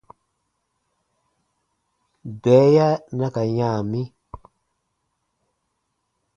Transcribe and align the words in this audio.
Bɛɛya 2.41 2.87
na 3.17 3.27
ka 3.35 3.43
yã 3.57 3.69
mi. 3.91 4.01